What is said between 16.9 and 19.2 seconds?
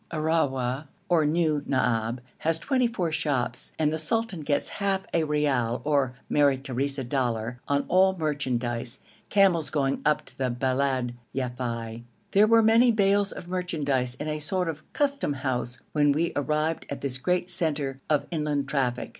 this great centre of inland traffic.